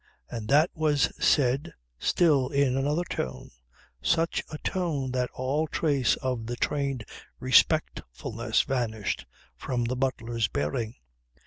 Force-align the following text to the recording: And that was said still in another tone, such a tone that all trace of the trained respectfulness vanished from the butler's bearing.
And 0.31 0.47
that 0.47 0.71
was 0.73 1.13
said 1.23 1.73
still 1.99 2.49
in 2.49 2.75
another 2.75 3.03
tone, 3.03 3.51
such 4.01 4.41
a 4.49 4.57
tone 4.57 5.11
that 5.11 5.29
all 5.31 5.67
trace 5.67 6.15
of 6.15 6.47
the 6.47 6.55
trained 6.55 7.05
respectfulness 7.39 8.63
vanished 8.63 9.27
from 9.57 9.83
the 9.83 9.95
butler's 9.95 10.47
bearing. 10.47 10.95